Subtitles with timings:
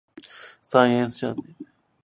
[0.63, 1.65] サイエンスチャンネル